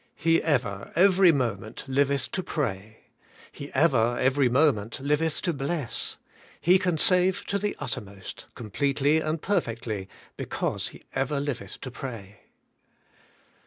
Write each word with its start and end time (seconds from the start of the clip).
He 0.15 0.41
ever, 0.41 0.91
every 0.95 1.31
moment, 1.31 1.83
liveth 1.87 2.31
to 2.31 2.41
pray. 2.41 3.01
He 3.51 3.71
ever, 3.73 4.17
every 4.17 4.49
moment, 4.49 4.99
liveth 4.99 5.43
to 5.43 5.53
bless. 5.53 6.17
He 6.59 6.79
can 6.79 6.97
save 6.97 7.45
to 7.45 7.59
the 7.59 7.75
uttermost, 7.77 8.47
completely 8.55 9.19
and 9.19 9.39
perfectly, 9.39 10.09
because 10.37 10.87
He 10.87 11.03
ever 11.13 11.39
liveth 11.39 11.79
to 11.81 11.91
pray. 11.91 12.39